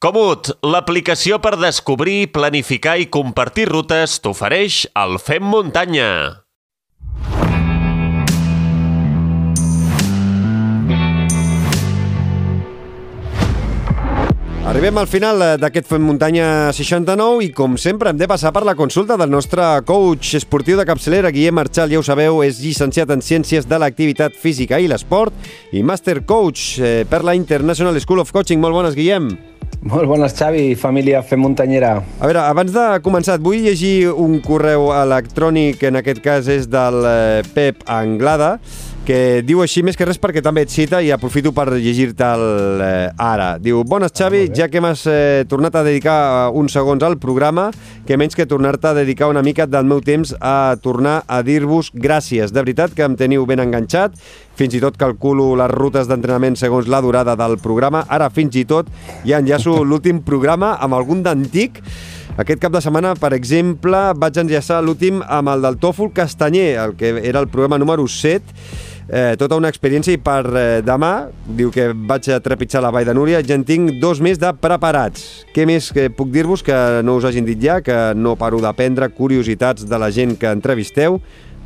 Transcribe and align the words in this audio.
Comut, 0.00 0.48
l'aplicació 0.64 1.36
per 1.44 1.58
descobrir, 1.60 2.30
planificar 2.32 2.94
i 2.96 3.10
compartir 3.12 3.66
rutes 3.68 4.14
t'ofereix 4.24 4.86
el 4.96 5.18
Fem 5.20 5.44
Muntanya. 5.44 6.06
Arribem 14.70 15.02
al 15.02 15.10
final 15.10 15.44
eh, 15.44 15.50
d'aquest 15.60 15.92
Fem 15.92 16.08
Muntanya 16.08 16.72
69 16.72 17.44
i, 17.44 17.50
com 17.52 17.76
sempre, 17.76 18.08
hem 18.08 18.16
de 18.16 18.30
passar 18.30 18.54
per 18.56 18.64
la 18.64 18.78
consulta 18.78 19.20
del 19.20 19.28
nostre 19.28 19.68
coach 19.84 20.32
esportiu 20.40 20.80
de 20.80 20.88
capçalera, 20.88 21.28
Guillem 21.28 21.60
Marchal, 21.60 21.92
ja 21.92 22.00
ho 22.00 22.08
sabeu, 22.08 22.40
és 22.48 22.64
llicenciat 22.64 23.12
en 23.12 23.20
Ciències 23.20 23.68
de 23.68 23.84
l'Activitat 23.84 24.32
Física 24.32 24.80
i 24.80 24.88
l'Esport 24.88 25.52
i 25.76 25.84
Master 25.84 26.22
Coach 26.24 26.80
eh, 26.80 27.04
per 27.04 27.20
la 27.20 27.36
International 27.36 28.00
School 28.00 28.24
of 28.24 28.32
Coaching. 28.32 28.64
Molt 28.64 28.80
bones, 28.80 28.96
Guillem. 28.96 29.34
Molt 29.80 30.04
bones, 30.04 30.34
Xavi, 30.36 30.74
família 30.76 31.22
Fem 31.24 31.40
Muntanyera. 31.40 31.94
A 32.20 32.28
veure, 32.28 32.42
abans 32.44 32.68
de 32.74 32.82
començar, 33.00 33.38
et 33.38 33.44
vull 33.44 33.62
llegir 33.64 34.10
un 34.12 34.34
correu 34.44 34.90
electrònic, 34.92 35.80
en 35.88 35.96
aquest 36.02 36.20
cas 36.20 36.50
és 36.52 36.66
del 36.68 37.00
eh, 37.08 37.40
Pep 37.54 37.80
Anglada, 37.88 38.58
que 39.10 39.42
diu 39.42 39.58
així 39.58 39.82
més 39.82 39.96
que 39.98 40.06
res 40.06 40.20
perquè 40.22 40.38
també 40.38 40.62
et 40.62 40.70
cita 40.70 41.00
i 41.02 41.08
aprofito 41.10 41.50
per 41.50 41.64
llegir-te'l 41.72 42.82
eh, 42.84 43.08
ara. 43.18 43.56
Diu, 43.58 43.80
bones 43.82 44.12
Xavi, 44.14 44.44
ja 44.54 44.68
que 44.70 44.78
m'has 44.78 45.02
eh, 45.10 45.42
tornat 45.50 45.74
a 45.74 45.82
dedicar 45.82 46.18
eh, 46.28 46.58
uns 46.60 46.76
segons 46.76 47.02
al 47.02 47.16
programa, 47.18 47.64
que 48.06 48.14
menys 48.20 48.38
que 48.38 48.46
tornar-te 48.46 48.86
a 48.86 48.94
dedicar 49.00 49.26
una 49.32 49.42
mica 49.42 49.66
del 49.66 49.88
meu 49.90 49.98
temps 49.98 50.30
a 50.38 50.76
tornar 50.78 51.24
a 51.26 51.40
dir-vos 51.42 51.90
gràcies. 51.90 52.54
De 52.54 52.62
veritat 52.62 52.94
que 52.94 53.02
em 53.02 53.16
teniu 53.18 53.48
ben 53.50 53.64
enganxat, 53.64 54.14
fins 54.54 54.76
i 54.78 54.82
tot 54.84 54.94
calculo 55.00 55.56
les 55.58 55.74
rutes 55.74 56.06
d'entrenament 56.06 56.54
segons 56.60 56.86
la 56.86 57.02
durada 57.02 57.34
del 57.34 57.58
programa. 57.58 58.04
Ara 58.06 58.30
fins 58.30 58.60
i 58.62 58.62
tot 58.62 58.94
ja 59.26 59.42
enllaço 59.42 59.80
l'últim 59.90 60.22
programa 60.22 60.76
amb 60.78 60.94
algun 61.00 61.26
d'antic 61.26 61.82
aquest 62.38 62.60
cap 62.62 62.72
de 62.72 62.80
setmana, 62.80 63.16
per 63.18 63.34
exemple, 63.34 63.98
vaig 64.16 64.38
enllaçar 64.40 64.78
l'últim 64.84 65.18
amb 65.26 65.50
el 65.50 65.66
del 65.66 65.80
Tòfol 65.82 66.12
Castanyer, 66.14 66.78
el 66.78 66.94
que 66.96 67.10
era 67.26 67.42
el 67.42 67.50
programa 67.50 67.76
número 67.76 68.06
7, 68.06 68.88
eh, 69.08 69.36
tota 69.40 69.56
una 69.58 69.70
experiència 69.72 70.14
i 70.14 70.20
per 70.22 70.42
eh, 70.50 70.64
demà, 70.86 71.30
diu 71.46 71.72
que 71.74 71.90
vaig 71.94 72.28
a 72.30 72.40
trepitjar 72.42 72.82
la 72.84 72.92
Vall 72.94 73.08
de 73.08 73.14
Núria, 73.16 73.42
ja 73.46 73.56
en 73.58 73.64
tinc 73.66 73.96
dos 74.02 74.20
més 74.20 74.40
de 74.40 74.50
preparats. 74.60 75.46
Què 75.54 75.66
més 75.68 75.90
que 75.94 76.08
puc 76.14 76.32
dir-vos 76.34 76.64
que 76.66 76.76
no 77.06 77.16
us 77.18 77.28
hagin 77.28 77.48
dit 77.48 77.62
ja, 77.62 77.80
que 77.84 77.98
no 78.14 78.36
paro 78.40 78.60
d'aprendre 78.62 79.10
curiositats 79.14 79.88
de 79.88 80.00
la 80.00 80.10
gent 80.14 80.36
que 80.40 80.52
entrevisteu, 80.52 81.20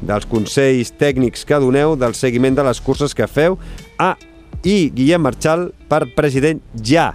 dels 0.04 0.26
consells 0.28 0.92
tècnics 1.00 1.44
que 1.48 1.60
doneu, 1.62 1.96
del 1.96 2.16
seguiment 2.18 2.56
de 2.56 2.64
les 2.66 2.80
curses 2.84 3.14
que 3.16 3.28
feu. 3.30 3.58
Ah, 3.98 4.16
i 4.64 4.90
Guillem 4.94 5.22
Marchal 5.22 5.68
per 5.88 6.06
president 6.16 6.62
ja. 6.80 7.12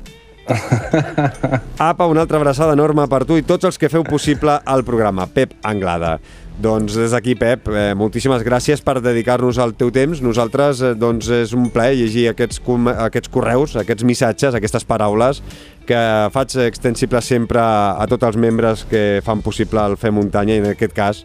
Apa, 1.77 2.07
una 2.09 2.21
altra 2.25 2.39
abraçada 2.39 2.73
enorme 2.73 3.05
per 3.09 3.23
tu 3.29 3.37
i 3.37 3.45
tots 3.45 3.69
els 3.69 3.77
que 3.77 3.89
feu 3.89 4.05
possible 4.05 4.59
el 4.65 4.85
programa. 4.85 5.27
Pep 5.29 5.53
Anglada. 5.63 6.17
Doncs 6.59 6.91
des 6.99 7.13
d'aquí, 7.15 7.37
Pep, 7.39 7.69
eh, 7.71 7.93
moltíssimes 7.95 8.41
gràcies 8.43 8.81
per 8.83 8.97
dedicar-nos 8.99 9.57
el 9.63 9.71
teu 9.79 9.93
temps. 9.95 10.19
Nosaltres, 10.19 10.81
eh, 10.83 10.93
doncs, 10.93 11.29
és 11.31 11.53
un 11.55 11.69
plaer 11.71 11.95
llegir 11.95 12.27
aquests, 12.27 12.59
aquests 13.05 13.31
correus, 13.31 13.77
aquests 13.79 14.03
missatges, 14.03 14.53
aquestes 14.53 14.83
paraules 14.83 15.41
que 15.87 16.01
faig 16.33 16.57
extensibles 16.67 17.23
sempre 17.25 17.61
a 17.61 18.05
tots 18.11 18.27
els 18.27 18.35
membres 18.35 18.83
que 18.89 19.21
fan 19.23 19.39
possible 19.41 19.79
el 19.79 19.95
Fer 19.95 20.11
Muntanya 20.11 20.57
i 20.57 20.59
en 20.59 20.67
aquest 20.73 20.93
cas, 20.93 21.23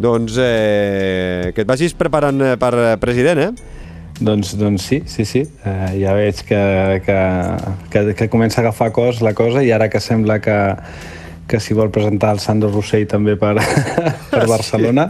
doncs, 0.00 0.38
eh, 0.40 1.52
que 1.54 1.60
et 1.60 1.68
vagis 1.68 1.92
preparant 1.92 2.40
eh, 2.40 2.56
per 2.56 2.96
president, 3.04 3.38
eh? 3.38 3.52
Doncs, 4.20 4.56
doncs 4.56 4.82
sí, 4.84 5.02
sí, 5.06 5.24
sí. 5.24 5.44
Uh, 5.64 5.92
ja 5.96 6.12
veig 6.16 6.40
que, 6.44 7.00
que, 7.04 7.20
que, 7.92 8.14
que 8.14 8.28
comença 8.28 8.60
a 8.60 8.64
agafar 8.64 8.90
cos 8.92 9.20
la 9.24 9.32
cosa 9.32 9.62
i 9.64 9.70
ara 9.72 9.88
que 9.88 10.00
sembla 10.00 10.40
que, 10.44 10.56
que 11.50 11.60
s'hi 11.62 11.74
vol 11.76 11.90
presentar 11.94 12.34
el 12.36 12.42
Sandro 12.42 12.70
Rossell 12.70 13.08
també 13.10 13.34
per, 13.40 13.56
per 14.32 14.46
Barcelona. 14.46 15.08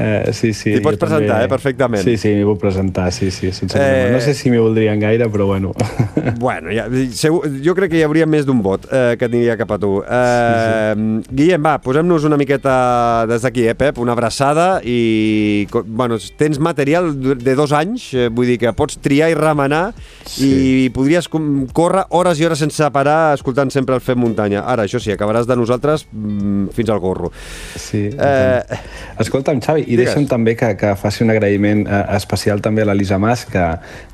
Eh, 0.00 0.32
sí, 0.32 0.54
sí. 0.56 0.72
T'hi 0.72 0.80
pots 0.84 0.96
presentar, 0.96 1.34
també... 1.34 1.44
eh, 1.44 1.50
perfectament. 1.52 2.04
Sí, 2.06 2.16
sí, 2.20 2.32
m'hi 2.32 2.46
puc 2.48 2.60
presentar, 2.62 3.10
sí, 3.12 3.28
sí, 3.34 3.50
sincerament. 3.52 4.06
Eh... 4.08 4.14
No 4.14 4.20
sé 4.24 4.32
si 4.38 4.52
m'hi 4.52 4.60
voldrien 4.62 5.00
gaire, 5.02 5.28
però 5.32 5.46
bueno. 5.50 5.74
Bueno, 6.40 6.70
ja, 6.72 6.86
segur, 7.16 7.44
jo 7.64 7.74
crec 7.76 7.90
que 7.92 7.98
hi 7.98 8.04
hauria 8.06 8.26
més 8.28 8.46
d'un 8.48 8.60
vot 8.64 8.86
eh, 8.88 9.14
que 9.20 9.26
aniria 9.28 9.56
cap 9.60 9.74
a 9.74 9.78
tu. 9.80 9.90
Eh, 10.00 10.94
sí, 10.94 11.02
sí. 11.26 11.36
Guillem, 11.36 11.64
va, 11.64 11.74
posem-nos 11.84 12.24
una 12.28 12.38
miqueta 12.40 13.26
des 13.28 13.44
d'aquí, 13.44 13.66
eh, 13.68 13.76
Pep, 13.76 13.98
una 14.00 14.14
abraçada 14.16 14.68
i, 14.84 15.66
bueno, 15.84 16.16
tens 16.40 16.60
material 16.62 17.12
de 17.40 17.56
dos 17.58 17.74
anys, 17.76 18.10
eh, 18.14 18.28
vull 18.32 18.48
dir 18.48 18.58
que 18.62 18.72
pots 18.76 19.00
triar 19.04 19.30
i 19.32 19.36
remenar 19.36 19.90
sí. 20.24 20.48
i 20.48 20.88
podries 20.94 21.28
córrer 21.28 22.06
hores 22.16 22.40
i 22.40 22.48
hores 22.48 22.62
sense 22.64 22.88
parar 22.94 23.34
escoltant 23.36 23.72
sempre 23.74 23.98
el 23.98 24.04
Fem 24.04 24.20
Muntanya. 24.20 24.64
Ara, 24.64 24.86
això 24.88 25.00
sí, 25.02 25.12
acabaràs 25.12 25.48
de 25.50 25.58
nosaltres 25.60 26.06
mm, 26.08 26.72
fins 26.76 26.92
al 26.92 27.02
gorro. 27.02 27.32
Sí. 27.76 28.06
Eh... 28.16 28.80
Escolta'm, 29.20 29.60
Xavi, 29.60 29.84
i 29.90 29.98
deixa'm 29.98 30.26
també 30.30 30.54
que, 30.58 30.72
que 30.80 30.94
faci 30.98 31.24
un 31.24 31.32
agraïment 31.34 31.84
eh, 31.86 32.00
especial 32.16 32.62
també 32.64 32.84
a 32.84 32.90
l'Elisa 32.90 33.18
Mas, 33.22 33.44
que, 33.50 33.64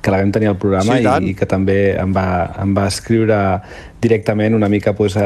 que 0.01 0.15
la 0.15 0.23
vam 0.23 0.33
tenir 0.35 0.51
al 0.53 0.59
programa 0.61 0.99
sí, 0.99 1.07
i, 1.07 1.31
i 1.33 1.37
que 1.39 1.49
també 1.51 1.79
em 2.01 2.17
va, 2.17 2.27
em 2.63 2.75
va 2.77 2.89
escriure 2.91 3.39
directament 4.03 4.55
una 4.55 4.69
mica 4.73 4.95
pues, 4.97 5.17
eh, 5.21 5.23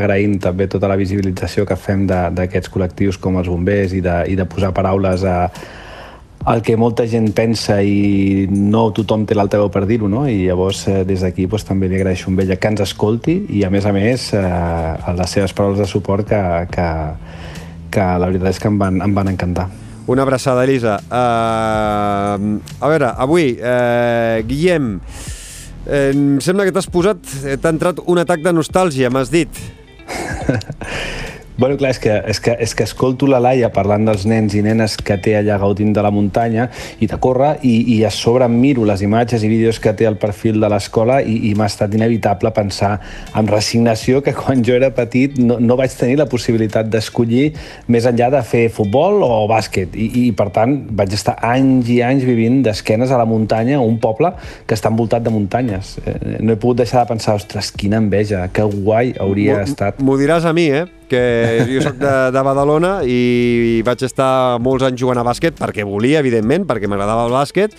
agraint 0.00 0.38
també 0.42 0.68
tota 0.70 0.88
la 0.90 0.98
visibilització 1.00 1.66
que 1.68 1.76
fem 1.76 2.06
d'aquests 2.08 2.72
col·lectius 2.72 3.20
com 3.20 3.38
els 3.40 3.50
bombers 3.50 3.94
i 3.96 4.02
de, 4.04 4.22
i 4.32 4.38
de 4.38 4.48
posar 4.48 4.72
paraules 4.76 5.24
a, 5.28 5.36
el 6.48 6.62
que 6.64 6.76
molta 6.80 7.04
gent 7.04 7.28
pensa 7.36 7.80
i 7.84 8.46
no 8.48 8.86
tothom 8.96 9.26
té 9.28 9.36
l'alta 9.36 9.60
veu 9.60 9.68
per 9.72 9.84
dir-ho, 9.88 10.08
no? 10.08 10.24
I 10.28 10.46
llavors 10.46 10.86
eh, 10.88 11.02
des 11.04 11.20
d'aquí 11.24 11.46
pues, 11.50 11.66
també 11.68 11.90
li 11.90 11.98
agraeixo 12.00 12.32
a 12.32 12.42
ella 12.42 12.56
que 12.56 12.72
ens 12.72 12.80
escolti 12.86 13.36
i 13.58 13.64
a 13.64 13.70
més 13.70 13.86
a 13.86 13.92
més 13.92 14.30
eh, 14.32 14.40
a 14.40 15.14
les 15.18 15.36
seves 15.36 15.52
paraules 15.52 15.82
de 15.82 15.88
suport 15.90 16.28
que, 16.28 16.40
que, 16.72 16.88
que 17.92 18.06
la 18.22 18.30
veritat 18.30 18.54
és 18.54 18.60
que 18.62 18.70
em 18.70 18.78
van, 18.80 19.00
em 19.04 19.14
van 19.16 19.30
encantar. 19.32 19.68
Una 20.10 20.24
abraçada, 20.26 20.64
Elisa. 20.64 20.96
Uh, 21.06 22.58
a 22.80 22.90
veure, 22.90 23.12
avui, 23.20 23.52
uh, 23.60 24.40
Guillem, 24.48 24.92
em 25.86 26.24
sembla 26.42 26.66
que 26.66 26.74
t'has 26.74 26.90
posat, 26.90 27.20
t'ha 27.62 27.72
entrat 27.72 28.02
un 28.06 28.18
atac 28.22 28.42
de 28.44 28.54
nostàlgia, 28.56 29.10
m'has 29.12 29.30
dit. 29.32 29.62
Bueno, 31.60 31.76
clar, 31.76 31.90
és 31.90 31.98
que, 32.00 32.14
és 32.24 32.38
que, 32.40 32.54
és 32.56 32.72
que 32.72 32.84
escolto 32.88 33.26
la 33.28 33.36
Laia 33.36 33.68
parlant 33.68 34.06
dels 34.08 34.22
nens 34.24 34.54
i 34.56 34.62
nenes 34.64 34.94
que 34.96 35.18
té 35.20 35.34
allà 35.36 35.58
gaudint 35.60 35.90
de 35.92 36.00
la 36.00 36.08
muntanya 36.08 36.70
i 37.04 37.06
de 37.10 37.16
córrer 37.20 37.50
i, 37.68 37.74
i 37.92 38.04
a 38.08 38.10
sobre 38.16 38.46
miro 38.48 38.86
les 38.88 39.02
imatges 39.04 39.42
i 39.44 39.50
vídeos 39.50 39.76
que 39.76 39.92
té 39.92 40.06
al 40.08 40.16
perfil 40.16 40.56
de 40.62 40.70
l'escola 40.72 41.18
i, 41.20 41.34
i 41.50 41.52
m'ha 41.52 41.66
estat 41.68 41.92
inevitable 41.92 42.48
pensar 42.56 42.94
amb 43.36 43.52
resignació 43.52 44.22
que 44.24 44.32
quan 44.32 44.64
jo 44.64 44.78
era 44.78 44.88
petit 44.96 45.36
no, 45.36 45.58
no 45.60 45.76
vaig 45.76 45.92
tenir 46.00 46.16
la 46.16 46.24
possibilitat 46.32 46.88
d'escollir 46.88 47.50
més 47.92 48.08
enllà 48.08 48.30
de 48.32 48.40
fer 48.40 48.62
futbol 48.72 49.20
o 49.26 49.42
bàsquet 49.50 49.98
i, 50.00 50.06
i 50.22 50.24
per 50.32 50.48
tant 50.56 50.78
vaig 50.96 51.12
estar 51.18 51.34
anys 51.44 51.90
i 51.92 51.98
anys 52.06 52.24
vivint 52.24 52.62
d'esquenes 52.64 53.12
a 53.12 53.18
la 53.20 53.26
muntanya, 53.28 53.82
un 53.84 53.98
poble 54.00 54.32
que 54.64 54.78
està 54.78 54.88
envoltat 54.88 55.28
de 55.28 55.34
muntanyes. 55.34 55.92
Eh, 56.06 56.16
no 56.40 56.56
he 56.56 56.56
pogut 56.56 56.80
deixar 56.80 57.04
de 57.04 57.12
pensar, 57.12 57.36
ostres, 57.36 57.68
quina 57.76 58.00
enveja, 58.00 58.46
que 58.48 58.64
guai 58.64 59.12
hauria 59.20 59.60
estat. 59.66 60.00
M'ho 60.00 60.16
diràs 60.16 60.48
a 60.48 60.56
mi, 60.56 60.70
eh? 60.72 60.86
Que 61.10 61.66
jo 61.68 61.82
sóc 61.84 61.98
de, 62.00 62.14
de 62.34 62.42
Badalona 62.46 62.94
i 63.04 63.82
vaig 63.86 64.06
estar 64.06 64.60
molts 64.62 64.86
anys 64.86 65.02
jugant 65.02 65.20
a 65.20 65.26
bàsquet 65.26 65.58
perquè 65.58 65.86
volia, 65.86 66.22
evidentment, 66.22 66.68
perquè 66.68 66.90
m'agradava 66.90 67.26
el 67.28 67.34
bàsquet, 67.34 67.74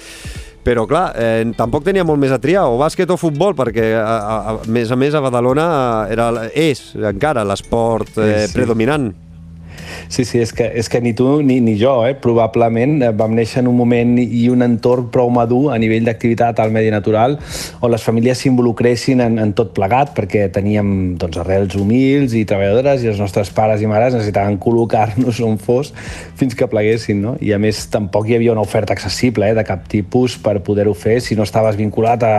però 0.65 0.85
clar, 0.89 1.07
eh, 1.17 1.41
tampoc 1.57 1.85
tenia 1.87 2.05
molt 2.05 2.21
més 2.21 2.33
a 2.33 2.39
triar, 2.41 2.67
o 2.69 2.77
bàsquet 2.81 3.09
o 3.09 3.17
futbol, 3.17 3.55
perquè 3.57 3.91
a, 3.97 4.05
a, 4.05 4.37
a 4.53 4.55
més 4.69 4.91
a 4.93 4.99
més 4.99 5.17
a 5.17 5.23
Badalona 5.23 5.67
era, 6.11 6.29
és 6.53 6.91
encara 6.95 7.45
l'esport 7.47 8.19
eh, 8.19 8.31
sí, 8.43 8.47
sí. 8.47 8.55
predominant. 8.59 9.09
Sí, 10.09 10.25
sí, 10.25 10.39
és 10.41 10.51
que, 10.53 10.67
és 10.77 10.89
que 10.91 11.01
ni 11.01 11.13
tu 11.17 11.41
ni, 11.45 11.59
ni 11.63 11.77
jo, 11.79 12.01
eh, 12.07 12.15
probablement, 12.19 12.97
eh, 13.01 13.11
vam 13.15 13.35
néixer 13.37 13.61
en 13.61 13.69
un 13.71 13.77
moment 13.77 14.17
i 14.21 14.47
un 14.51 14.65
entorn 14.65 15.09
prou 15.13 15.31
madur 15.33 15.71
a 15.73 15.79
nivell 15.81 16.05
d'activitat 16.07 16.59
al 16.59 16.73
medi 16.73 16.91
natural 16.93 17.37
on 17.81 17.91
les 17.93 18.03
famílies 18.03 18.41
s'involucressin 18.41 19.21
en, 19.23 19.37
en 19.41 19.53
tot 19.57 19.73
plegat 19.75 20.13
perquè 20.17 20.47
teníem 20.53 21.15
doncs, 21.21 21.39
arrels 21.41 21.77
humils 21.79 22.35
i 22.37 22.43
treballadores 22.47 23.05
i 23.05 23.11
els 23.11 23.21
nostres 23.21 23.51
pares 23.55 23.81
i 23.81 23.89
mares 23.89 24.15
necessitaven 24.17 24.59
col·locar-nos 24.61 25.41
on 25.45 25.57
fos 25.61 25.93
fins 26.39 26.57
que 26.57 26.69
pleguessin, 26.71 27.21
no? 27.23 27.35
I 27.41 27.53
a 27.55 27.61
més 27.61 27.85
tampoc 27.93 28.27
hi 28.29 28.37
havia 28.37 28.53
una 28.55 28.65
oferta 28.65 28.95
accessible 28.97 29.49
eh, 29.49 29.55
de 29.57 29.65
cap 29.67 29.87
tipus 29.91 30.37
per 30.41 30.59
poder-ho 30.65 30.93
fer 30.97 31.19
si 31.21 31.37
no 31.37 31.47
estaves 31.47 31.79
vinculat 31.79 32.23
a, 32.27 32.35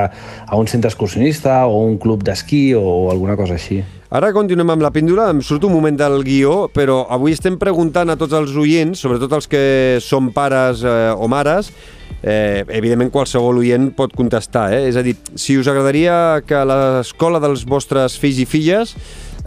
a 0.46 0.60
un 0.60 0.70
centre 0.70 0.90
excursionista 0.92 1.62
o 1.66 1.82
un 1.86 1.98
club 2.02 2.24
d'esquí 2.26 2.70
o, 2.78 2.82
o 2.82 3.10
alguna 3.14 3.36
cosa 3.38 3.58
així. 3.58 3.82
Ara 4.12 4.28
continuem 4.36 4.68
amb 4.68 4.82
la 4.84 4.90
píndola, 4.92 5.30
em 5.32 5.38
surt 5.40 5.62
un 5.64 5.72
moment 5.72 5.96
del 5.96 6.18
guió, 6.26 6.66
però 6.68 6.98
avui 7.14 7.32
estem 7.32 7.54
preguntant 7.56 8.12
a 8.12 8.16
tots 8.20 8.36
els 8.36 8.52
oients, 8.60 9.00
sobretot 9.00 9.32
els 9.38 9.48
que 9.48 9.62
són 10.04 10.28
pares 10.36 10.82
eh, 10.84 11.14
o 11.16 11.30
mares, 11.32 11.70
eh, 12.20 12.60
evidentment 12.76 13.08
qualsevol 13.14 13.62
oient 13.62 13.88
pot 13.96 14.12
contestar, 14.12 14.66
eh? 14.76 14.82
és 14.90 15.00
a 15.00 15.06
dir, 15.06 15.16
si 15.32 15.56
us 15.56 15.70
agradaria 15.72 16.42
que 16.44 16.60
l'escola 16.68 17.40
dels 17.40 17.64
vostres 17.64 18.18
fills 18.20 18.42
i 18.44 18.44
filles 18.44 18.92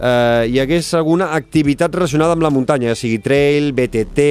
eh, 0.00 0.50
hi 0.50 0.58
hagués 0.58 0.90
alguna 0.98 1.30
activitat 1.38 1.94
relacionada 1.94 2.34
amb 2.34 2.42
la 2.42 2.50
muntanya, 2.50 2.90
ja 2.90 2.98
sigui 2.98 3.22
trail, 3.22 3.70
BTT, 3.70 4.30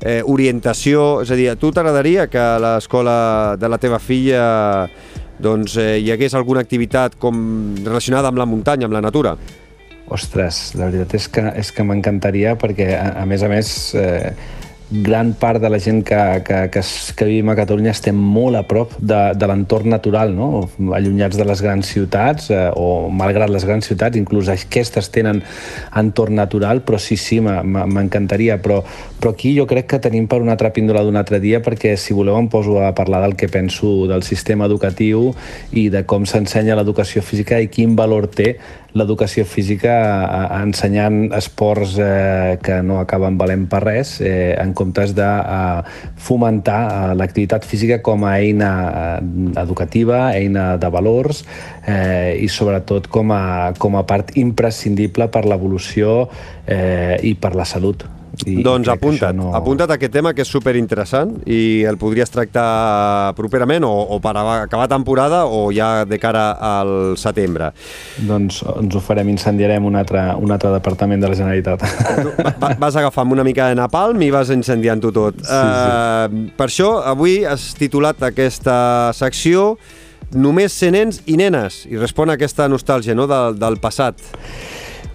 eh, 0.00 0.20
orientació, 0.24 1.20
és 1.26 1.36
a 1.36 1.36
dir, 1.36 1.50
a 1.52 1.58
tu 1.60 1.68
t'agradaria 1.68 2.30
que 2.32 2.48
l'escola 2.64 3.58
de 3.60 3.68
la 3.68 3.84
teva 3.84 4.00
filla 4.00 4.88
doncs 5.42 5.76
eh, 5.80 5.98
hi 6.02 6.12
hagués 6.12 6.36
alguna 6.38 6.62
activitat 6.64 7.16
com 7.20 7.40
relacionada 7.84 8.30
amb 8.30 8.40
la 8.40 8.46
muntanya, 8.48 8.88
amb 8.88 8.96
la 8.96 9.04
natura? 9.04 9.34
Ostres, 10.10 10.72
la 10.74 10.88
veritat 10.90 11.14
és 11.20 11.28
que, 11.30 11.44
és 11.60 11.70
que 11.74 11.86
m'encantaria 11.86 12.56
perquè, 12.58 12.90
a, 12.98 13.12
a 13.22 13.26
més 13.30 13.44
a 13.46 13.50
més, 13.52 13.70
eh, 13.94 14.32
gran 14.90 15.34
part 15.34 15.62
de 15.62 15.70
la 15.70 15.78
gent 15.78 16.02
que, 16.04 16.42
que, 16.44 16.68
que, 16.70 16.80
que 17.16 17.24
vivim 17.24 17.48
a 17.52 17.54
Catalunya 17.54 17.92
estem 17.94 18.16
molt 18.18 18.58
a 18.58 18.64
prop 18.66 18.96
de, 18.98 19.18
de 19.38 19.46
l'entorn 19.46 19.88
natural, 19.92 20.34
no? 20.34 20.66
allunyats 20.96 21.38
de 21.38 21.46
les 21.46 21.62
grans 21.62 21.86
ciutats, 21.86 22.50
eh, 22.50 22.66
o 22.74 23.06
malgrat 23.14 23.52
les 23.54 23.64
grans 23.68 23.86
ciutats, 23.86 24.18
inclús 24.18 24.50
aquestes 24.50 25.12
tenen 25.14 25.44
entorn 25.96 26.34
natural, 26.34 26.82
però 26.82 26.98
sí, 26.98 27.16
sí, 27.16 27.38
m'encantaria. 27.40 28.58
Però, 28.60 28.80
però 29.20 29.34
aquí 29.36 29.54
jo 29.54 29.68
crec 29.70 29.86
que 29.94 30.02
tenim 30.02 30.26
per 30.26 30.40
una 30.42 30.56
altra 30.58 30.72
píndola 30.74 31.04
d'un 31.06 31.20
altre 31.20 31.38
dia, 31.38 31.62
perquè 31.62 31.94
si 31.94 32.16
voleu 32.16 32.40
em 32.40 32.50
poso 32.50 32.80
a 32.82 32.90
parlar 32.98 33.22
del 33.22 33.38
que 33.38 33.48
penso 33.48 34.08
del 34.10 34.26
sistema 34.26 34.66
educatiu 34.66 35.30
i 35.70 35.86
de 35.94 36.02
com 36.02 36.26
s'ensenya 36.26 36.74
l'educació 36.78 37.22
física 37.22 37.62
i 37.62 37.70
quin 37.70 37.94
valor 37.94 38.26
té 38.26 38.56
l'educació 38.96 39.44
física 39.46 39.92
ensenyant 40.60 41.30
esports 41.36 41.96
eh, 42.02 42.58
que 42.62 42.80
no 42.82 42.98
acaben 43.00 43.38
valent 43.40 43.66
per 43.70 43.82
res 43.84 44.16
eh, 44.20 44.56
en 44.58 44.74
comptes 44.74 45.14
de 45.16 45.26
eh, 45.26 45.82
fomentar 46.18 46.80
eh, 46.86 47.16
l'activitat 47.18 47.66
física 47.66 48.00
com 48.02 48.26
a 48.26 48.36
eina 48.38 48.70
eh, 48.90 49.18
educativa, 49.62 50.30
eina 50.36 50.74
de 50.80 50.90
valors 50.92 51.44
eh, 51.86 52.38
i 52.40 52.48
sobretot 52.48 53.10
com 53.10 53.34
a, 53.34 53.42
com 53.78 53.98
a 53.98 54.06
part 54.06 54.34
imprescindible 54.40 55.30
per 55.30 55.46
l'evolució 55.46 56.24
eh, 56.66 57.18
i 57.22 57.36
per 57.38 57.54
la 57.58 57.68
salut. 57.68 58.19
I, 58.46 58.56
doncs 58.64 58.88
apunta't, 58.92 59.36
no... 59.36 59.50
apunta't 59.56 59.90
a 59.92 59.98
aquest 59.98 60.12
tema 60.14 60.32
que 60.36 60.44
és 60.44 60.50
super 60.50 60.74
interessant 60.78 61.36
i 61.50 61.82
el 61.88 61.98
podries 62.00 62.32
tractar 62.32 63.32
properament 63.38 63.84
o, 63.86 63.92
o 64.14 64.20
per 64.22 64.34
acabar 64.38 64.88
temporada 64.90 65.44
o 65.46 65.68
ja 65.74 66.06
de 66.08 66.18
cara 66.22 66.50
al 66.56 67.16
setembre. 67.20 67.70
Doncs 68.28 68.62
ens 68.76 68.96
ho 68.96 69.04
farem, 69.04 69.30
incendiarem 69.32 69.86
un 69.86 69.98
altre, 70.00 70.24
un 70.40 70.52
altre 70.54 70.72
departament 70.74 71.22
de 71.22 71.30
la 71.30 71.38
Generalitat. 71.38 71.86
Va, 72.62 72.74
vas 72.80 72.96
agafar 72.96 73.26
una 73.30 73.44
mica 73.46 73.70
de 73.70 73.78
napalm 73.78 74.22
i 74.22 74.30
vas 74.34 74.52
incendiant-ho 74.54 75.12
tot. 75.14 75.40
Sí, 75.40 75.48
sí. 75.48 75.56
Uh, 75.56 76.44
per 76.56 76.70
això, 76.70 76.92
avui 77.06 77.40
has 77.48 77.70
titulat 77.78 78.22
aquesta 78.30 78.78
secció 79.16 79.74
Només 80.30 80.70
ser 80.70 80.92
nens 80.94 81.16
i 81.26 81.34
nenes, 81.34 81.80
i 81.90 81.98
respon 81.98 82.30
a 82.30 82.36
aquesta 82.38 82.68
nostàlgia 82.70 83.16
no, 83.18 83.26
del, 83.26 83.56
del 83.58 83.80
passat. 83.82 84.20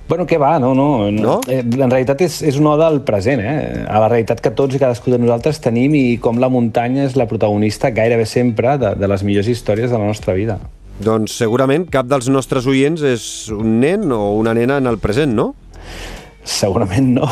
Bueno, 0.08 0.28
què 0.30 0.38
va, 0.38 0.60
no, 0.62 0.76
no. 0.78 1.10
no? 1.10 1.40
Eh, 1.50 1.64
en 1.66 1.90
realitat 1.90 2.22
és, 2.22 2.38
és 2.46 2.60
una 2.62 2.76
oda 2.76 2.86
al 2.92 3.00
present, 3.08 3.42
eh? 3.42 3.86
a 3.90 4.02
la 4.04 4.10
realitat 4.12 4.42
que 4.44 4.54
tots 4.54 4.78
i 4.78 4.82
cadascú 4.82 5.10
de 5.10 5.18
nosaltres 5.22 5.58
tenim 5.64 5.96
i 5.98 6.06
com 6.22 6.38
la 6.42 6.50
muntanya 6.54 7.08
és 7.08 7.18
la 7.18 7.26
protagonista 7.30 7.90
gairebé 7.96 8.28
sempre 8.30 8.78
de, 8.82 8.94
de 9.02 9.10
les 9.10 9.26
millors 9.26 9.50
històries 9.50 9.90
de 9.90 9.98
la 9.98 10.06
nostra 10.06 10.38
vida. 10.38 10.60
Doncs 11.02 11.34
segurament 11.42 11.90
cap 11.92 12.08
dels 12.08 12.30
nostres 12.30 12.70
oients 12.70 13.02
és 13.04 13.26
un 13.52 13.80
nen 13.82 14.06
o 14.14 14.36
una 14.38 14.54
nena 14.56 14.78
en 14.78 14.88
el 14.92 15.02
present, 15.02 15.34
no? 15.36 15.54
Segurament 16.46 17.08
no. 17.16 17.28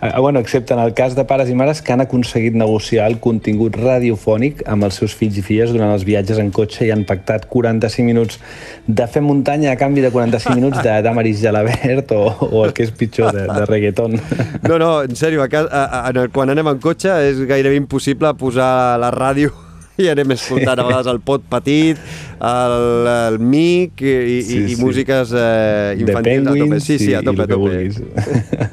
Ah, 0.00 0.18
bueno, 0.24 0.40
excepte 0.40 0.72
en 0.72 0.80
el 0.80 0.94
cas 0.94 1.14
de 1.14 1.24
pares 1.28 1.50
i 1.52 1.54
mares 1.54 1.82
que 1.82 1.92
han 1.92 2.00
aconseguit 2.00 2.54
negociar 2.56 3.06
el 3.10 3.18
contingut 3.20 3.76
radiofònic 3.76 4.62
amb 4.66 4.88
els 4.88 4.96
seus 4.96 5.12
fills 5.14 5.36
i 5.36 5.44
filles 5.44 5.74
durant 5.74 5.92
els 5.92 6.06
viatges 6.08 6.40
en 6.40 6.48
cotxe 6.50 6.86
i 6.88 6.92
han 6.94 7.04
pactat 7.04 7.44
45 7.52 8.06
minuts 8.08 8.40
de 8.86 9.06
fer 9.12 9.20
muntanya 9.22 9.74
a 9.74 9.78
canvi 9.80 10.00
de 10.00 10.10
45 10.14 10.56
minuts 10.56 10.80
de 10.82 10.96
Damaris 11.04 11.42
Gelabert 11.44 12.14
o, 12.16 12.22
o 12.48 12.64
el 12.64 12.72
que 12.72 12.88
és 12.88 12.94
pitjor, 12.96 13.36
de, 13.36 13.44
de 13.44 13.68
reggaeton. 13.68 14.16
No, 14.64 14.78
no, 14.80 14.90
en 15.04 15.20
sèrio, 15.20 15.44
a, 15.44 15.66
a, 15.68 16.08
a, 16.08 16.26
quan 16.32 16.54
anem 16.54 16.72
en 16.72 16.80
cotxe 16.80 17.12
és 17.28 17.44
gairebé 17.44 17.76
impossible 17.76 18.32
posar 18.40 18.96
la 19.04 19.12
ràdio 19.12 19.52
i 20.02 20.08
anem 20.10 20.34
escoltant 20.34 20.80
a 20.80 20.86
vegades 20.86 21.10
el 21.12 21.20
pot 21.24 21.44
petit, 21.50 22.00
el, 22.40 22.78
el 23.12 23.38
mic 23.42 24.02
i, 24.02 24.14
i, 24.38 24.40
sí, 24.42 24.58
i, 24.62 24.72
i 24.74 24.80
músiques 24.80 25.34
eh, 25.38 25.94
infantils 26.00 26.50
a 26.50 26.56
tope. 26.58 26.80
Sí, 26.82 26.98
sí, 26.98 27.14
a 27.14 27.22
tope, 27.22 27.46
a 27.46 27.50
tope. 27.50 28.72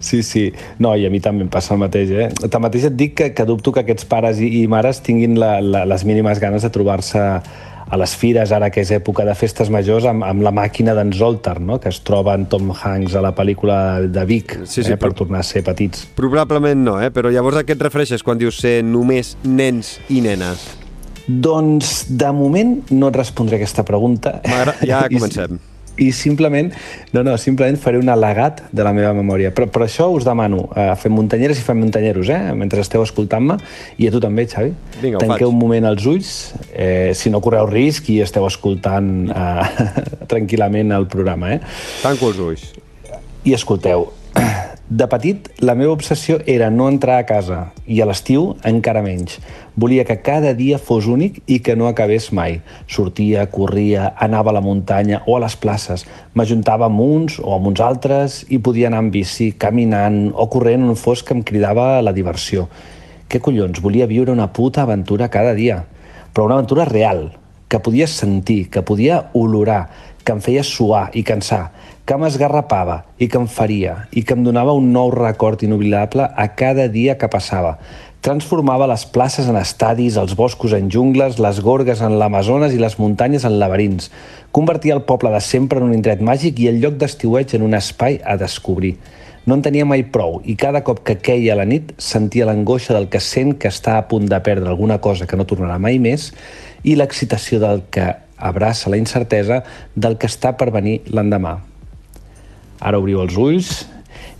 Sí, 0.00 0.22
sí. 0.24 0.46
No, 0.80 0.94
i 0.96 1.04
a 1.04 1.10
mi 1.12 1.20
també 1.20 1.44
em 1.44 1.50
passa 1.52 1.74
el 1.74 1.82
mateix, 1.82 2.08
eh? 2.16 2.28
Tanmateix 2.48 2.86
et 2.88 2.94
dic 2.96 3.12
que, 3.20 3.26
que 3.36 3.44
dubto 3.44 3.68
que 3.76 3.82
aquests 3.84 4.08
pares 4.08 4.40
i, 4.40 4.48
i 4.62 4.66
mares 4.72 5.02
tinguin 5.04 5.36
la, 5.38 5.58
la, 5.60 5.84
les 5.84 6.06
mínimes 6.08 6.40
ganes 6.40 6.64
de 6.64 6.70
trobar-se 6.72 7.20
a 7.90 7.98
les 7.98 8.14
fires, 8.16 8.52
ara 8.54 8.70
que 8.70 8.84
és 8.84 8.92
època 8.94 9.24
de 9.26 9.34
festes 9.34 9.70
majors, 9.72 10.06
amb, 10.06 10.24
amb 10.26 10.44
la 10.46 10.52
màquina 10.54 10.94
d'en 10.94 11.10
Zoltar, 11.16 11.58
no? 11.60 11.80
que 11.82 11.90
es 11.90 12.00
troba 12.06 12.36
en 12.38 12.46
Tom 12.50 12.70
Hanks 12.70 13.16
a 13.18 13.24
la 13.24 13.32
pel·lícula 13.36 13.80
de 14.06 14.24
Vic, 14.28 14.60
sí, 14.64 14.84
sí, 14.84 14.92
eh? 14.94 14.98
per 15.00 15.12
tornar 15.18 15.42
a 15.42 15.46
ser 15.46 15.64
petits. 15.66 16.06
Probablement 16.18 16.84
no, 16.86 17.00
eh? 17.02 17.10
però 17.14 17.32
llavors 17.34 17.60
a 17.60 17.64
què 17.66 17.74
et 17.74 17.82
refereixes 17.82 18.22
quan 18.26 18.38
dius 18.38 18.60
ser 18.62 18.78
només 18.86 19.34
nens 19.42 19.96
i 20.08 20.22
nenes? 20.24 20.68
Doncs, 21.26 22.06
de 22.18 22.30
moment, 22.34 22.78
no 22.94 23.10
et 23.10 23.18
respondré 23.18 23.58
aquesta 23.60 23.84
pregunta. 23.86 24.38
Ja 24.86 25.04
comencem 25.12 25.58
i 26.00 26.10
simplement, 26.16 26.72
no, 27.12 27.22
no, 27.26 27.36
simplement 27.38 27.76
faré 27.80 28.00
un 28.00 28.08
al·legat 28.08 28.62
de 28.72 28.84
la 28.86 28.92
meva 28.96 29.12
memòria. 29.16 29.52
Però 29.54 29.68
per 29.70 29.84
això 29.84 30.08
us 30.14 30.24
demano, 30.24 30.64
eh, 30.74 30.94
fem 31.00 31.12
muntanyeres 31.12 31.60
i 31.60 31.64
fem 31.66 31.78
muntanyeros, 31.80 32.30
eh, 32.32 32.54
mentre 32.56 32.80
esteu 32.80 33.04
escoltant-me, 33.04 33.58
i 33.98 34.08
a 34.08 34.14
tu 34.14 34.20
també, 34.20 34.46
Xavi. 34.48 34.72
Vinga, 35.02 35.20
Tanqueu 35.20 35.52
un 35.52 35.58
moment 35.60 35.90
els 35.92 36.06
ulls, 36.08 36.30
eh, 36.72 37.12
si 37.14 37.30
no 37.30 37.42
correu 37.44 37.68
risc 37.68 38.08
i 38.10 38.20
esteu 38.24 38.46
escoltant 38.48 39.28
eh, 39.28 39.88
tranquil·lament 40.32 40.96
el 40.96 41.06
programa. 41.06 41.52
Eh? 41.52 41.60
Tanco 42.02 42.32
els 42.32 42.40
ulls. 42.48 42.70
I 43.44 43.54
escolteu, 43.56 44.08
de 44.90 45.06
petit, 45.06 45.44
la 45.62 45.76
meva 45.78 45.92
obsessió 45.94 46.40
era 46.50 46.66
no 46.74 46.88
entrar 46.90 47.20
a 47.20 47.26
casa 47.26 47.60
i 47.86 48.00
a 48.02 48.06
l'estiu 48.10 48.56
encara 48.66 49.04
menys. 49.04 49.36
Volia 49.78 50.02
que 50.08 50.16
cada 50.26 50.50
dia 50.58 50.80
fos 50.82 51.06
únic 51.06 51.36
i 51.46 51.60
que 51.62 51.76
no 51.78 51.86
acabés 51.86 52.32
mai. 52.34 52.56
Sortia, 52.90 53.44
corria, 53.54 54.08
anava 54.18 54.50
a 54.50 54.56
la 54.56 54.64
muntanya 54.64 55.20
o 55.30 55.36
a 55.36 55.44
les 55.44 55.54
places. 55.54 56.02
M'ajuntava 56.34 56.88
amb 56.90 57.04
uns 57.06 57.38
o 57.38 57.54
amb 57.54 57.70
uns 57.70 57.78
altres 57.86 58.40
i 58.50 58.58
podia 58.58 58.90
anar 58.90 59.04
amb 59.04 59.14
bici, 59.14 59.52
caminant 59.54 60.32
o 60.34 60.48
corrent 60.50 60.88
on 60.88 60.98
fos 60.98 61.22
que 61.22 61.38
em 61.38 61.44
cridava 61.46 62.02
la 62.02 62.16
diversió. 62.16 62.66
Què 63.30 63.38
collons, 63.38 63.78
volia 63.78 64.10
viure 64.10 64.34
una 64.34 64.50
puta 64.50 64.82
aventura 64.82 65.30
cada 65.30 65.54
dia. 65.54 65.84
Però 66.34 66.50
una 66.50 66.58
aventura 66.58 66.84
real, 66.90 67.28
que 67.70 67.78
podia 67.78 68.10
sentir, 68.10 68.64
que 68.74 68.82
podia 68.82 69.28
olorar, 69.38 69.84
que 70.24 70.34
em 70.34 70.42
feia 70.42 70.66
suar 70.66 71.12
i 71.14 71.22
cansar, 71.22 71.68
que 72.10 72.16
m'esgarrapava 72.18 73.04
i 73.22 73.28
que 73.30 73.38
em 73.38 73.44
faria 73.46 73.92
i 74.10 74.24
que 74.26 74.34
em 74.34 74.40
donava 74.42 74.72
un 74.74 74.88
nou 74.90 75.12
record 75.14 75.60
inoblidable 75.62 76.24
a 76.26 76.46
cada 76.58 76.88
dia 76.90 77.14
que 77.20 77.28
passava. 77.30 77.76
Transformava 78.26 78.88
les 78.90 79.04
places 79.14 79.46
en 79.46 79.54
estadis, 79.60 80.16
els 80.18 80.34
boscos 80.34 80.74
en 80.74 80.88
jungles, 80.90 81.38
les 81.38 81.60
gorgues 81.62 82.02
en 82.02 82.16
l'Amazones 82.18 82.74
i 82.74 82.82
les 82.82 82.98
muntanyes 82.98 83.46
en 83.46 83.60
laberints. 83.62 84.10
Convertia 84.50 84.96
el 84.98 85.04
poble 85.06 85.30
de 85.30 85.38
sempre 85.38 85.78
en 85.78 85.86
un 85.86 85.94
indret 85.94 86.18
màgic 86.18 86.58
i 86.58 86.66
el 86.72 86.82
lloc 86.82 86.98
d'estiueig 86.98 87.54
en 87.54 87.68
un 87.68 87.78
espai 87.78 88.18
a 88.26 88.34
descobrir. 88.42 88.96
No 89.46 89.54
en 89.54 89.62
tenia 89.62 89.86
mai 89.86 90.02
prou 90.02 90.40
i 90.42 90.58
cada 90.58 90.82
cop 90.82 91.04
que 91.06 91.20
queia 91.22 91.54
la 91.54 91.68
nit 91.76 91.94
sentia 92.02 92.50
l'angoixa 92.50 92.98
del 92.98 93.06
que 93.06 93.22
sent 93.22 93.54
que 93.54 93.70
està 93.70 94.00
a 94.00 94.04
punt 94.10 94.26
de 94.26 94.42
perdre 94.42 94.66
alguna 94.74 94.98
cosa 94.98 95.30
que 95.30 95.38
no 95.38 95.46
tornarà 95.46 95.78
mai 95.78 96.02
més 96.02 96.32
i 96.82 96.98
l'excitació 96.98 97.62
del 97.62 97.86
que 97.86 98.10
abraça 98.36 98.90
la 98.90 98.98
incertesa 98.98 99.62
del 99.94 100.18
que 100.18 100.26
està 100.26 100.56
per 100.58 100.72
venir 100.74 101.04
l'endemà. 101.06 101.60
Ara 102.80 102.98
obriu 102.98 103.20
els 103.20 103.36
ulls 103.36 103.72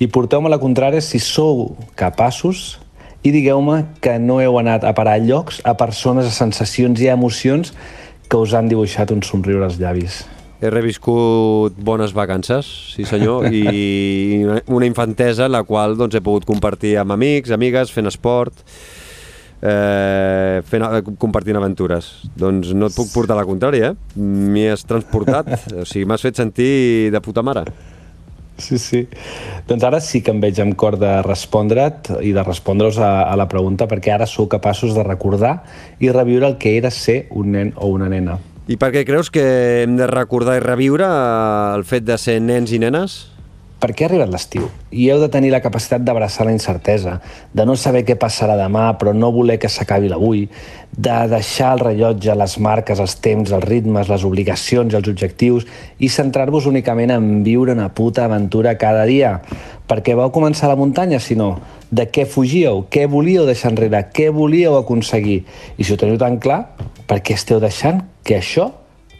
i 0.01 0.09
porteu-me 0.09 0.49
la 0.49 0.61
contrària 0.61 1.03
si 1.05 1.21
sou 1.21 1.77
capaços 1.99 2.79
i 3.23 3.33
digueu-me 3.35 3.83
que 4.01 4.17
no 4.19 4.39
heu 4.41 4.57
anat 4.61 4.85
a 4.89 4.95
parar 4.97 5.19
a 5.19 5.23
llocs, 5.23 5.61
a 5.65 5.75
persones, 5.77 6.25
a 6.25 6.33
sensacions 6.33 7.01
i 7.05 7.11
a 7.11 7.17
emocions 7.19 7.75
que 8.31 8.39
us 8.41 8.55
han 8.57 8.71
dibuixat 8.71 9.13
un 9.13 9.21
somriure 9.27 9.67
als 9.67 9.77
llavis. 9.81 10.23
He 10.61 10.69
reviscut 10.73 11.77
bones 11.81 12.15
vacances, 12.17 12.69
sí 12.95 13.05
senyor, 13.09 13.49
i 13.61 14.41
una 14.69 14.89
infantesa 14.89 15.49
la 15.49 15.65
qual 15.69 15.99
doncs, 16.01 16.17
he 16.17 16.25
pogut 16.25 16.49
compartir 16.49 16.97
amb 17.01 17.17
amics, 17.17 17.53
amigues, 17.57 17.93
fent 17.93 18.09
esport, 18.09 18.65
eh, 19.61 20.61
fent, 20.69 20.89
compartint 21.21 21.61
aventures. 21.61 22.13
Doncs 22.41 22.73
no 22.77 22.89
et 22.89 22.97
puc 22.97 23.13
portar 23.13 23.37
la 23.37 23.49
contrària, 23.49 23.93
eh? 23.93 24.21
M'hi 24.21 24.69
has 24.73 24.85
transportat, 24.89 25.53
o 25.77 25.85
sigui, 25.89 26.07
m'has 26.09 26.25
fet 26.25 26.41
sentir 26.41 27.09
de 27.13 27.25
puta 27.25 27.45
mare. 27.45 27.69
Sí, 28.61 28.79
sí. 28.79 29.07
Doncs 29.69 29.87
ara 29.87 30.01
sí 30.05 30.21
que 30.23 30.35
em 30.35 30.41
veig 30.43 30.61
amb 30.63 30.77
cor 30.79 30.99
de 31.01 31.17
respondre't 31.27 32.13
i 32.21 32.35
de 32.37 32.45
respondre-us 32.45 33.01
a, 33.01 33.11
a 33.25 33.35
la 33.41 33.49
pregunta 33.49 33.89
perquè 33.91 34.15
ara 34.15 34.29
sou 34.29 34.49
capaços 34.53 34.95
de 34.95 35.07
recordar 35.07 35.61
i 35.99 36.13
reviure 36.13 36.47
el 36.51 36.59
que 36.61 36.77
era 36.77 36.93
ser 36.95 37.25
un 37.31 37.53
nen 37.57 37.75
o 37.77 37.91
una 37.95 38.11
nena. 38.13 38.39
I 38.71 38.77
per 38.79 38.93
què 38.95 39.03
creus 39.09 39.33
que 39.35 39.43
hem 39.83 39.97
de 39.99 40.07
recordar 40.07 40.61
i 40.61 40.63
reviure 40.63 41.09
el 41.75 41.83
fet 41.89 42.05
de 42.07 42.19
ser 42.21 42.39
nens 42.45 42.71
i 42.71 42.79
nenes? 42.79 43.30
Perquè 43.81 44.05
ha 44.05 44.11
arribat 44.11 44.31
l'estiu 44.33 44.69
i 44.91 45.09
heu 45.11 45.21
de 45.23 45.31
tenir 45.33 45.51
la 45.53 45.63
capacitat 45.65 46.05
d'abraçar 46.05 46.47
la 46.47 46.53
incertesa, 46.55 47.19
de 47.53 47.67
no 47.67 47.77
saber 47.77 48.05
què 48.05 48.19
passarà 48.21 48.57
demà 48.59 48.91
però 49.01 49.15
no 49.17 49.33
voler 49.33 49.59
que 49.61 49.71
s'acabi 49.73 50.11
l'avui, 50.13 50.47
de 50.91 51.17
deixar 51.31 51.73
el 51.75 51.85
rellotge, 51.85 52.35
les 52.37 52.57
marques, 52.59 53.01
els 53.01 53.17
temps, 53.25 53.53
els 53.53 53.65
ritmes, 53.65 54.09
les 54.11 54.25
obligacions 54.27 54.95
els 54.95 55.09
objectius 55.09 55.67
i 55.99 56.11
centrar-vos 56.13 56.67
únicament 56.67 57.15
en 57.15 57.31
viure 57.47 57.73
una 57.73 57.89
puta 57.95 58.27
aventura 58.27 58.77
cada 58.79 59.07
dia. 59.09 59.39
Perquè 59.91 60.15
vau 60.15 60.31
començar 60.31 60.69
la 60.71 60.79
muntanya, 60.79 61.19
si 61.19 61.35
no, 61.39 61.57
de 61.91 62.07
què 62.11 62.27
fugíeu, 62.27 62.85
què 62.91 63.07
volíeu 63.11 63.47
deixar 63.47 63.73
enrere, 63.73 64.05
què 64.15 64.29
volíeu 64.35 64.77
aconseguir. 64.79 65.41
I 65.79 65.87
si 65.87 65.95
ho 65.95 65.99
teniu 65.99 66.19
tan 66.21 66.39
clar, 66.43 66.63
per 67.11 67.19
què 67.25 67.35
esteu 67.39 67.63
deixant 67.63 68.05
que 68.23 68.39
això 68.39 68.71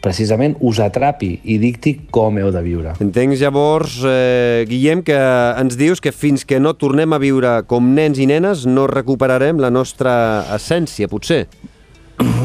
precisament 0.01 0.57
us 0.59 0.79
atrapi 0.83 1.35
i 1.43 1.57
dicti 1.61 1.93
com 2.11 2.39
heu 2.41 2.51
de 2.53 2.61
viure. 2.65 2.95
Entenc 3.03 3.37
llavors, 3.39 3.99
eh, 4.07 4.65
Guillem, 4.69 5.03
que 5.05 5.17
ens 5.61 5.77
dius 5.77 6.01
que 6.01 6.11
fins 6.11 6.43
que 6.43 6.59
no 6.59 6.73
tornem 6.73 7.13
a 7.13 7.21
viure 7.21 7.61
com 7.69 7.93
nens 7.93 8.19
i 8.19 8.25
nenes 8.25 8.65
no 8.65 8.87
recuperarem 8.89 9.61
la 9.61 9.69
nostra 9.69 10.45
essència, 10.55 11.07
potser. 11.07 11.45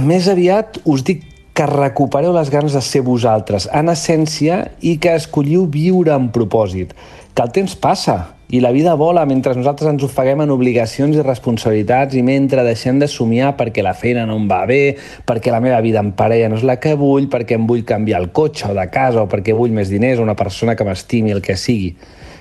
Més 0.05 0.29
aviat 0.29 0.81
us 0.85 1.03
dic 1.05 1.25
que 1.57 1.67
recupereu 1.67 2.35
les 2.37 2.51
ganes 2.53 2.77
de 2.77 2.83
ser 2.85 3.01
vosaltres, 3.01 3.65
en 3.73 3.89
essència, 3.89 4.67
i 4.85 4.99
que 5.01 5.15
escolliu 5.17 5.65
viure 5.73 6.13
amb 6.13 6.29
propòsit. 6.35 6.93
Que 7.33 7.45
el 7.45 7.53
temps 7.53 7.73
passa, 7.81 8.36
i 8.49 8.61
la 8.61 8.71
vida 8.71 8.95
vola 8.95 9.25
mentre 9.27 9.57
nosaltres 9.59 9.89
ens 9.91 10.05
ofeguem 10.07 10.45
en 10.45 10.53
obligacions 10.55 11.17
i 11.17 11.23
responsabilitats 11.25 12.15
i 12.15 12.23
mentre 12.23 12.63
deixem 12.63 13.01
de 13.03 13.09
somiar 13.11 13.57
perquè 13.59 13.83
la 13.83 13.95
feina 13.99 14.23
no 14.29 14.37
em 14.39 14.47
va 14.47 14.61
bé, 14.71 14.95
perquè 15.27 15.51
la 15.51 15.59
meva 15.65 15.81
vida 15.83 15.99
en 15.99 16.13
parella 16.15 16.53
no 16.53 16.61
és 16.61 16.63
la 16.67 16.77
que 16.79 16.95
vull, 16.95 17.27
perquè 17.33 17.59
em 17.59 17.67
vull 17.67 17.83
canviar 17.89 18.21
el 18.23 18.31
cotxe 18.31 18.69
o 18.71 18.77
de 18.77 18.87
casa 18.93 19.25
o 19.25 19.31
perquè 19.31 19.57
vull 19.57 19.75
més 19.75 19.91
diners 19.91 20.23
o 20.23 20.27
una 20.27 20.39
persona 20.39 20.77
que 20.79 20.87
m'estimi, 20.87 21.35
el 21.35 21.43
que 21.43 21.59
sigui. 21.59 21.97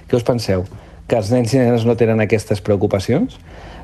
Què 0.05 0.19
us 0.19 0.27
penseu? 0.27 0.67
Que 1.09 1.17
els 1.17 1.33
nens 1.33 1.53
i 1.55 1.63
nenes 1.63 1.89
no 1.89 1.97
tenen 1.97 2.21
aquestes 2.21 2.61
preocupacions? 2.61 3.39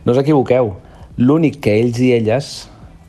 No 0.06 0.14
us 0.14 0.22
equivoqueu. 0.22 0.76
L'únic 1.18 1.58
que 1.66 1.74
ells 1.82 1.98
i 2.06 2.14
elles, 2.14 2.52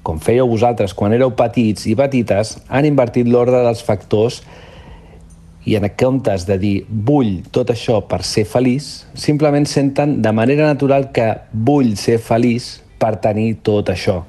com 0.03 0.25
fèieu 0.25 0.49
vosaltres 0.49 0.97
quan 0.97 1.13
éreu 1.13 1.37
petits 1.37 1.85
i 1.85 1.93
petites, 1.97 2.57
han 2.73 2.89
invertit 2.89 3.29
l'ordre 3.29 3.61
dels 3.61 3.85
factors 3.85 4.41
i 5.65 5.77
en 5.79 5.87
comptes 5.99 6.47
de 6.49 6.57
dir 6.59 6.77
vull 6.89 7.41
tot 7.55 7.71
això 7.71 8.01
per 8.09 8.23
ser 8.27 8.45
feliç, 8.49 9.05
simplement 9.15 9.67
senten 9.69 10.21
de 10.23 10.33
manera 10.35 10.67
natural 10.67 11.11
que 11.15 11.29
vull 11.53 11.95
ser 11.97 12.19
feliç 12.19 12.81
per 12.99 13.17
tenir 13.23 13.61
tot 13.63 13.93
això. 13.93 14.23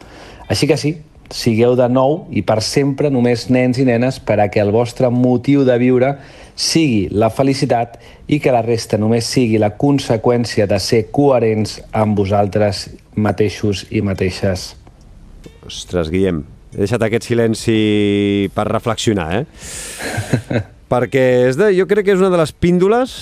Així 0.50 0.70
que 0.70 0.78
sí, 0.78 0.96
sigueu 1.34 1.76
de 1.76 1.88
nou 1.90 2.28
i 2.32 2.44
per 2.46 2.60
sempre 2.62 3.10
només 3.10 3.48
nens 3.50 3.80
i 3.82 3.86
nenes 3.88 4.20
per 4.22 4.38
a 4.40 4.50
que 4.54 4.62
el 4.62 4.72
vostre 4.74 5.10
motiu 5.10 5.64
de 5.66 5.78
viure 5.82 6.14
sigui 6.54 7.08
la 7.10 7.32
felicitat 7.34 7.98
i 8.30 8.38
que 8.40 8.54
la 8.54 8.62
resta 8.62 9.00
només 9.02 9.26
sigui 9.26 9.58
la 9.62 9.74
conseqüència 9.80 10.68
de 10.70 10.78
ser 10.80 11.08
coherents 11.12 11.80
amb 11.92 12.18
vosaltres 12.18 12.86
mateixos 13.16 13.88
i 13.90 14.04
mateixes. 14.06 14.74
Ostres, 15.66 16.12
Guillem, 16.14 16.44
he 16.74 16.84
deixat 16.84 17.02
aquest 17.06 17.32
silenci 17.32 17.80
per 18.54 18.68
reflexionar, 18.70 19.42
eh? 19.42 20.62
perquè 20.94 21.26
és 21.50 21.58
de, 21.58 21.72
jo 21.74 21.88
crec 21.90 22.06
que 22.06 22.14
és 22.14 22.22
una 22.22 22.30
de 22.30 22.38
les 22.38 22.54
píndoles 22.54 23.14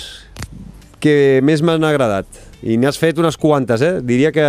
que 1.02 1.40
més 1.44 1.64
m'han 1.64 1.82
agradat. 1.88 2.28
I 2.62 2.76
n'has 2.78 2.98
fet 3.00 3.18
unes 3.18 3.38
quantes, 3.40 3.82
eh? 3.82 3.94
Diria 4.06 4.30
que 4.30 4.44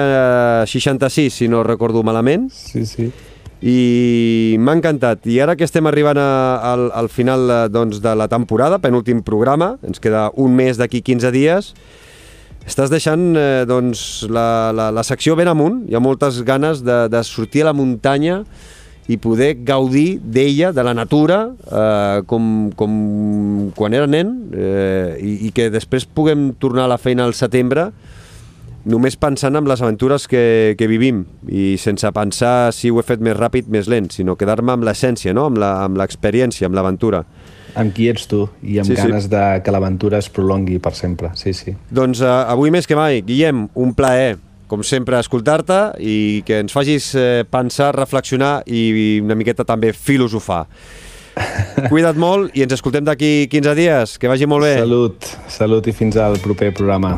66, 0.69 1.33
si 1.33 1.47
no 1.49 1.63
recordo 1.65 2.03
malament. 2.05 2.49
Sí, 2.53 2.83
sí. 2.85 3.07
I 3.63 4.57
m'ha 4.59 4.75
encantat. 4.75 5.23
I 5.31 5.39
ara 5.41 5.55
que 5.55 5.65
estem 5.65 5.87
arribant 5.87 6.19
a, 6.19 6.29
al, 6.73 6.89
al 6.93 7.09
final 7.09 7.47
doncs, 7.71 8.03
de 8.03 8.13
la 8.19 8.27
temporada, 8.29 8.81
penúltim 8.83 9.23
programa, 9.25 9.77
ens 9.87 10.03
queda 10.03 10.27
un 10.35 10.53
mes 10.53 10.77
d'aquí 10.77 11.01
15 11.01 11.31
dies, 11.33 11.71
estàs 12.67 12.91
deixant 12.91 13.31
eh, 13.39 13.63
doncs, 13.67 14.27
la, 14.29 14.71
la, 14.75 14.91
la 14.93 15.03
secció 15.07 15.37
ben 15.39 15.49
amunt. 15.49 15.81
Hi 15.87 15.97
ha 15.97 16.03
moltes 16.03 16.43
ganes 16.45 16.83
de, 16.85 17.05
de 17.09 17.23
sortir 17.25 17.63
a 17.63 17.71
la 17.71 17.77
muntanya, 17.77 18.43
i 19.11 19.17
poder 19.19 19.57
gaudir 19.67 20.19
d'ella, 20.23 20.71
de 20.71 20.83
la 20.83 20.93
natura, 20.95 21.49
eh, 21.67 22.21
com, 22.25 22.71
com 22.79 23.71
quan 23.75 23.93
era 23.93 24.07
nen, 24.07 24.33
eh, 24.55 25.17
i, 25.19 25.33
i 25.49 25.51
que 25.55 25.69
després 25.73 26.07
puguem 26.07 26.53
tornar 26.59 26.87
a 26.87 26.93
la 26.93 26.99
feina 27.01 27.27
al 27.27 27.35
setembre 27.35 27.91
només 28.83 29.15
pensant 29.15 29.55
en 29.55 29.67
les 29.67 29.81
aventures 29.81 30.27
que, 30.27 30.75
que 30.79 30.87
vivim 30.91 31.23
i 31.47 31.73
sense 31.79 32.09
pensar 32.15 32.73
si 32.75 32.91
ho 32.91 32.99
he 32.99 33.05
fet 33.07 33.23
més 33.23 33.35
ràpid, 33.37 33.69
més 33.71 33.87
lent, 33.91 34.09
sinó 34.11 34.35
quedar-me 34.39 34.75
amb 34.75 34.87
l'essència, 34.87 35.33
no? 35.35 35.47
amb 35.47 35.99
l'experiència, 35.99 36.67
amb 36.67 36.75
l'aventura. 36.75 37.23
Amb 37.79 37.95
qui 37.95 38.09
ets 38.11 38.27
tu 38.29 38.43
i 38.61 38.77
amb 38.81 38.91
sí, 38.91 38.97
ganes 38.99 39.25
sí. 39.25 39.31
de 39.31 39.43
que 39.65 39.73
l'aventura 39.73 40.19
es 40.21 40.27
prolongui 40.29 40.77
per 40.83 40.93
sempre, 40.97 41.31
sí, 41.39 41.55
sí. 41.57 41.73
Doncs 41.89 42.21
eh, 42.21 42.33
avui 42.53 42.73
més 42.75 42.87
que 42.87 42.99
mai, 42.99 43.23
Guillem, 43.25 43.65
un 43.79 43.95
plaer 43.97 44.35
com 44.73 44.81
sempre, 44.81 45.19
escoltar-te 45.21 45.79
i 46.01 46.41
que 46.47 46.63
ens 46.63 46.73
facis 46.73 47.11
eh, 47.13 47.43
pensar, 47.45 47.91
reflexionar 47.93 48.63
i 48.65 49.21
una 49.21 49.37
miqueta 49.37 49.65
també 49.67 49.93
filosofar. 49.93 50.65
Cuida't 51.91 52.17
molt 52.21 52.57
i 52.57 52.65
ens 52.65 52.73
escoltem 52.77 53.05
d'aquí 53.05 53.47
15 53.53 53.77
dies. 53.77 54.17
Que 54.17 54.31
vagi 54.31 54.49
molt 54.49 54.65
bé. 54.65 54.75
Salut, 54.81 55.31
salut 55.61 55.89
i 55.89 55.95
fins 55.95 56.17
al 56.17 56.41
proper 56.41 56.73
programa. 56.73 57.17